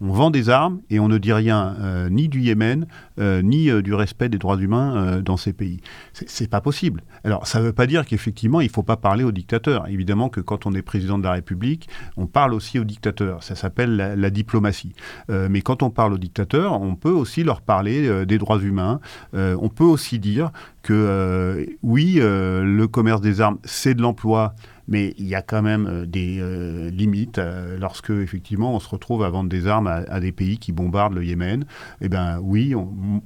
[0.00, 1.76] On vend des armes et on ne dit rien
[2.10, 2.86] ni du Yémen,
[3.18, 5.80] ni du respect des droits humains dans ces pays.
[6.12, 7.02] C'est pas possible.
[7.24, 9.88] Alors ça ne veut pas dire qu'effectivement il ne faut pas parler aux dictateurs.
[9.88, 13.42] Évidemment que quand on est président de la République, on parle aussi aux dictateurs.
[13.42, 14.92] Ça s'appelle la, la, diplomatie.
[15.28, 19.00] mais quand on parle aux dictateurs, on peut aussi leur parler des droits humains,
[19.34, 20.50] euh, on peut aussi dire
[20.82, 24.54] que euh, oui, euh, le commerce des armes, c'est de l'emploi,
[24.88, 28.88] mais il y a quand même euh, des euh, limites euh, lorsque effectivement on se
[28.88, 31.64] retrouve à vendre des armes à, des pays qui bombardent le Yémen.
[32.00, 32.74] Eh bien oui,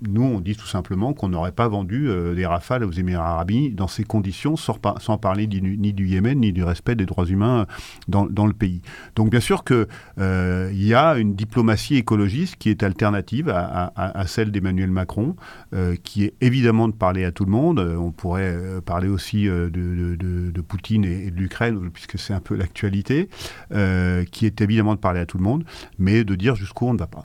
[0.09, 3.87] nous on dit tout simplement qu'on n'aurait pas vendu des rafales aux Émirats arabes dans
[3.87, 4.79] ces conditions, sans,
[5.19, 7.66] parler ni du Yémen ni du respect des droits humains
[8.09, 8.83] dans, le pays.
[9.14, 9.87] Donc bien sûr qu'il
[10.19, 15.37] y a une diplomatie écologiste qui est alternative à, celle d'Emmanuel Macron,
[16.03, 17.79] qui est évidemment de parler à tout le monde.
[17.79, 22.56] On pourrait parler aussi de, de Poutine et, et de l'Ukraine, puisque c'est un peu
[22.56, 23.28] l'actualité,
[23.72, 25.64] euh, qui est évidemment de parler à tout le monde,
[25.98, 27.24] mais de dire jusqu'où on ne va pas.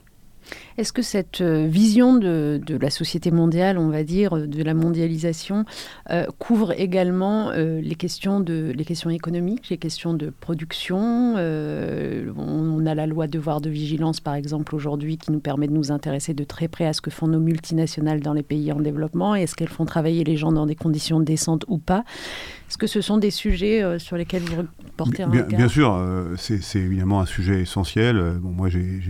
[0.78, 5.64] Est-ce que cette euh, vision de, la société mondiale, on va dire, de la mondialisation,
[6.10, 12.86] euh, couvre également euh, les, questions de, les questions économiques, les questions de production on,
[12.86, 16.34] a la loi devoir de vigilance, par exemple, aujourd'hui, qui nous permet de nous intéresser
[16.34, 19.34] de très près à ce que font nos multinationales dans les pays en développement.
[19.34, 22.04] Est-ce qu'elles font travailler les gens dans des conditions décentes ou pas?
[22.68, 24.64] Est-ce que ce sont des sujets sur lesquels vous
[24.96, 26.00] portez un bien, Bien sûr,
[26.36, 28.38] c'est évidemment un sujet essentiel.
[28.40, 29.00] Bon, moi, j'ai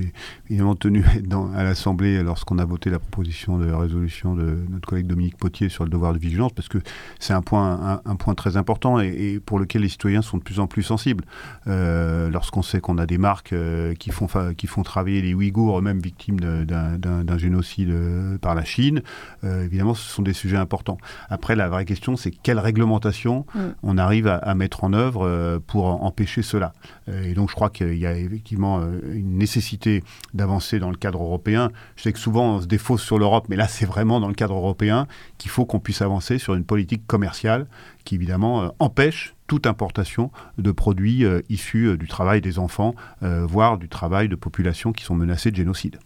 [0.49, 5.07] évidemment tenu dans, à l'Assemblée lorsqu'on a voté la proposition de résolution de notre collègue
[5.07, 6.79] Dominique Potier sur le devoir de vigilance, parce que
[7.19, 10.61] c'est un point, un, point très important et, pour lequel les citoyens sont de plus
[10.61, 11.25] en plus sensibles.
[11.67, 15.79] Euh, lorsqu'on sait qu'on a des marques euh, qui, font qui font travailler les Ouïghours,
[15.79, 19.03] eux-mêmes victimes d'un génocide euh, par la Chine,
[19.43, 20.99] évidemment, ce sont des sujets importants.
[21.29, 23.61] Après, la vraie question, c'est quelle réglementation mm.
[23.83, 26.73] on arrive à, à, mettre en œuvre pour empêcher cela.
[27.09, 28.81] et donc, je crois qu'il y a effectivement
[29.13, 30.03] une nécessité
[30.35, 33.57] d'avancer dans le cadre européen je sais que souvent on se défausse sur l'Europe, mais
[33.57, 35.07] là c'est vraiment dans le cadre européen
[35.39, 37.67] qu'il faut qu'on puisse avancer sur une politique commerciale
[38.05, 42.95] qui évidemment euh, empêche toute importation de produits euh, issus euh, du travail des enfants,
[43.21, 45.99] voire du travail de populations qui sont menacées de génocide.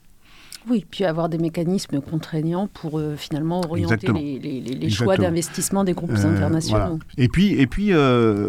[0.69, 6.99] Oui, puis avoir des mécanismes contraignants pour finalement orienter les, choix d'investissement des groupes internationaux.
[7.17, 7.93] Et puis, et puis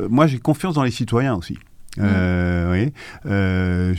[0.10, 1.58] moi j'ai confiance dans les citoyens aussi.
[2.00, 2.94] Euh, oui.
[3.26, 3.94] Euh,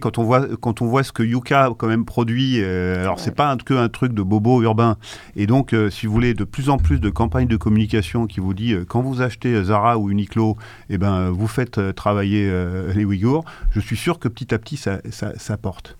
[0.00, 3.34] quand on voit quand on voit ce que Yuka quand même produit, euh, alors c'est
[3.34, 4.96] pas un, que un truc de bobo urbain.
[5.34, 8.54] Et donc, si vous voulez, de plus en plus de campagnes de communication qui vous
[8.54, 10.56] dit quand vous achetez Zara ou Uniqlo,
[10.90, 12.50] eh ben vous faites travailler
[12.94, 13.44] les Ouïghours.
[13.70, 15.96] Je suis sûr que petit à petit ça, ça porte.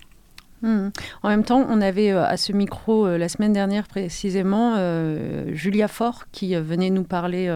[0.63, 0.89] Hmm.
[1.21, 5.45] En même temps, on avait euh, à ce micro euh, la semaine dernière précisément euh,
[5.53, 7.55] Julia Faure qui venait nous parler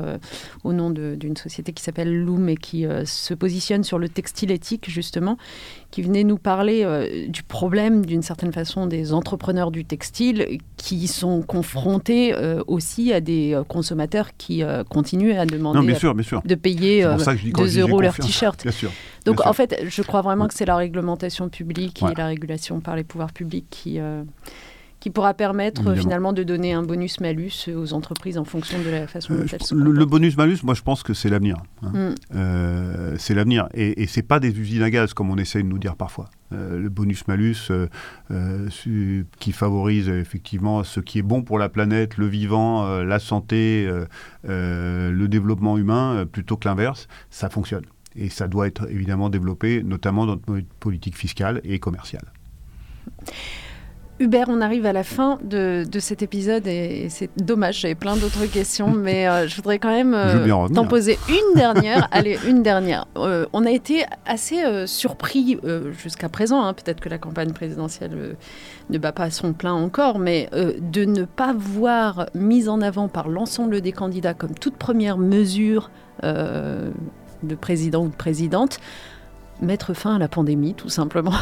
[0.64, 4.90] au nom d'une société qui s'appelle Loom et qui se positionne sur le textile éthique
[4.90, 5.38] justement,
[5.92, 11.42] qui venait nous parler du problème d'une certaine façon des entrepreneurs du textile qui sont
[11.42, 12.34] confrontés
[12.68, 15.94] aussi à des consommateurs qui continuent à demander
[16.46, 17.06] de payer
[17.56, 18.66] 2 euros leur t-shirt.
[19.26, 22.96] Donc en fait, je crois vraiment que c'est la réglementation publique et la régulation par
[22.96, 24.24] les pouvoirs publics qui, euh,
[25.02, 29.34] qui pourra permettre finalement de donner un bonus-malus aux entreprises en fonction de la façon
[29.34, 31.58] dont elles se le, bonus-malus, moi je pense que c'est l'avenir.
[31.82, 32.14] Hein.
[32.32, 33.18] Mm.
[33.18, 33.68] c'est l'avenir.
[33.74, 36.30] Et, et c'est pas des usines à gaz comme on essaye de nous dire parfois.
[36.52, 37.72] le bonus-malus
[39.40, 43.90] qui favorise effectivement ce qui est bon pour la planète, le vivant, la santé,
[44.44, 47.86] le développement humain, plutôt que l'inverse, ça fonctionne.
[48.16, 52.32] Et ça doit être évidemment développé, notamment dans notre politique fiscale et commerciale.
[54.22, 58.46] Hubert, on arrive à la fin de, cet épisode et, c'est dommage, j'avais plein d'autres
[58.46, 62.08] questions, mais euh, je voudrais quand même euh, t'en poser une dernière.
[62.12, 63.08] Allez, une dernière.
[63.18, 65.58] Euh, on a été assez surpris
[65.98, 68.36] jusqu'à présent, hein, peut-être que la campagne présidentielle
[68.92, 73.28] ne bat pas son plein encore, mais de ne pas voir mise en avant par
[73.28, 75.90] l'ensemble des candidats comme toute première mesure
[76.22, 78.80] de président ou de présidente,
[79.62, 81.34] mettre fin à la pandémie, tout simplement.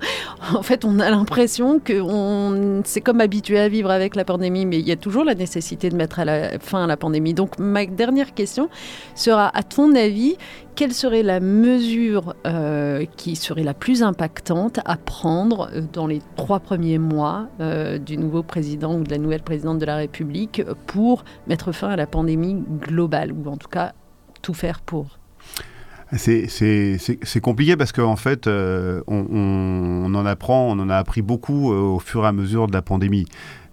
[0.54, 4.66] en fait, on a l'impression que on, c'est comme habitué à vivre avec la pandémie,
[4.66, 7.34] mais il y a toujours la nécessité de mettre la, fin à la pandémie.
[7.34, 8.68] Donc, ma dernière question
[9.14, 10.36] sera, à ton avis,
[10.74, 16.22] quelle serait la mesure euh, qui serait la plus impactante à prendre euh, dans les
[16.36, 20.62] trois premiers mois euh, du nouveau président ou de la nouvelle présidente de la République
[20.86, 23.92] pour mettre fin à la pandémie globale, ou en tout cas
[24.42, 25.19] tout faire pour?
[26.16, 31.76] C'est compliqué parce qu'en fait, euh, on, en apprend, on en a appris beaucoup euh,
[31.76, 33.26] au fur et à mesure de la pandémie.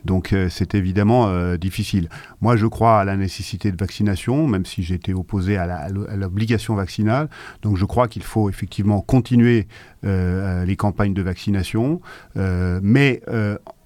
[0.05, 2.09] Donc euh, c'est évidemment difficile.
[2.41, 7.29] Moi, je crois à la nécessité de vaccination, même si j'étais opposé à l'obligation vaccinale.
[7.61, 9.67] Donc je crois qu'il faut effectivement continuer
[10.03, 12.01] les campagnes de vaccination.
[12.35, 13.21] mais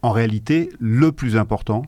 [0.03, 1.83] en réalité, le plus important,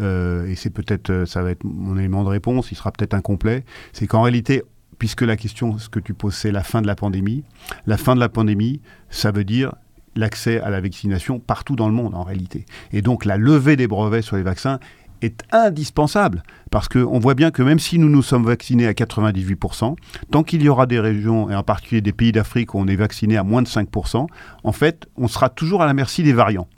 [0.00, 4.06] et c'est peut-être, ça va être mon élément de réponse, il sera peut-être incomplet, c'est
[4.06, 4.62] qu'en réalité,
[4.98, 7.44] puisque la question ce que tu poses, c'est la fin de la pandémie.
[7.86, 8.80] La fin de la pandémie,
[9.10, 9.74] ça veut dire
[10.16, 12.66] l'accès à la vaccination partout dans le monde en réalité.
[12.92, 14.80] Et donc la levée des brevets sur les vaccins
[15.22, 19.96] est indispensable parce qu'on voit bien que même si nous nous sommes vaccinés à 98%,
[20.30, 22.96] tant qu'il y aura des régions, et en particulier des pays d'Afrique où on est
[22.96, 24.26] vacciné à moins de 5%,
[24.64, 26.68] en fait, on sera toujours à la merci des variants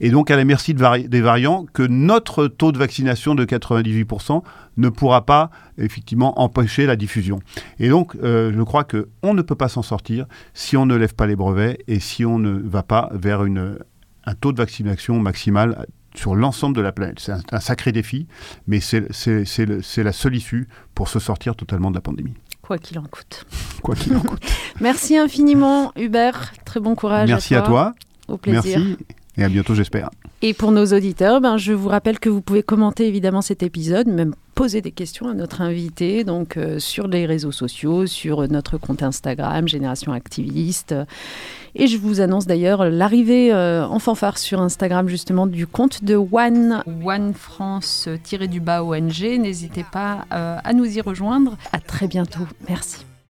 [0.00, 4.42] et donc à la merci des variants que notre taux de vaccination de 98%
[4.76, 7.40] ne pourra pas effectivement empêcher la diffusion.
[7.78, 11.14] Et donc euh, je crois qu'on ne peut pas s'en sortir si on ne lève
[11.14, 13.78] pas les brevets et si on ne va pas vers une,
[14.24, 17.20] un taux de vaccination maximal sur l'ensemble de la planète.
[17.20, 18.26] C'est un, sacré défi,
[18.66, 22.34] mais c'est la seule issue pour se sortir totalement de la pandémie.
[22.60, 23.44] Quoi qu'il en coûte.
[23.82, 24.44] Quoi qu'il en coûte.
[24.80, 26.52] Merci infiniment, Hubert.
[26.64, 27.28] Très bon courage.
[27.28, 27.94] Merci à toi.
[28.28, 28.78] Au plaisir.
[28.78, 28.96] Merci.
[29.38, 30.10] Et à bientôt, j'espère.
[30.42, 34.06] Et pour nos auditeurs, ben, je vous rappelle que vous pouvez commenter évidemment cet épisode,
[34.08, 38.76] même poser des questions à notre invité, donc euh, sur les réseaux sociaux, sur notre
[38.76, 40.94] compte Instagram, Génération Activiste.
[41.74, 46.16] Et je vous annonce d'ailleurs l'arrivée euh, en fanfare sur Instagram justement du compte de
[46.16, 49.22] One, One France-du-bas ONG.
[49.40, 51.56] N'hésitez pas euh, à nous y rejoindre.
[51.72, 52.46] À très bientôt.
[52.68, 53.06] Merci.